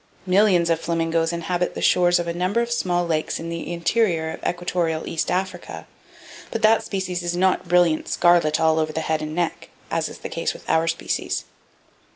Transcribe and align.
Millions 0.25 0.71
of 0.71 0.79
flamingos 0.79 1.31
inhabit 1.31 1.75
the 1.75 1.79
shores 1.83 2.17
of 2.17 2.25
a 2.27 2.33
number 2.33 2.59
of 2.59 2.71
small 2.71 3.05
lakes 3.05 3.39
in 3.39 3.49
the 3.49 3.71
interior 3.71 4.31
of 4.31 4.43
equatorial 4.43 5.05
East 5.07 5.29
Africa, 5.29 5.85
but 6.49 6.63
that 6.63 6.81
species 6.83 7.21
is 7.21 7.37
not 7.37 7.67
brilliant 7.67 8.07
scarlet 8.07 8.59
all 8.59 8.79
over 8.79 8.91
the 8.91 8.99
neck 9.01 9.21
and 9.21 9.37
head, 9.37 9.51
as 9.91 10.09
is 10.09 10.17
the 10.17 10.27
case 10.29 10.53
with 10.53 10.67
our 10.67 10.87
species. 10.87 11.45